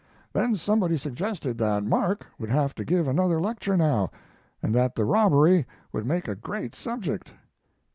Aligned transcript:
Then 0.33 0.55
somebody 0.55 0.97
suggested 0.97 1.59
that 1.59 1.83
Mark 1.83 2.25
would 2.39 2.49
have 2.49 2.73
to 2.73 2.83
give 2.83 3.07
another 3.07 3.39
lecture 3.39 3.77
now, 3.77 4.09
and 4.63 4.73
that 4.73 4.95
the 4.95 5.05
robbery 5.05 5.67
would 5.91 6.07
make 6.07 6.27
a 6.27 6.33
great 6.33 6.73
subject. 6.73 7.31